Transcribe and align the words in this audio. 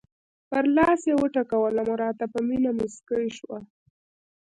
پر 0.49 0.63
لاس 0.75 1.01
یې 1.09 1.15
وټکولم 1.21 1.79
او 1.91 1.97
راته 2.03 2.25
په 2.33 2.39
مینه 2.47 2.71
مسکی 2.77 3.25
شول. 3.37 3.63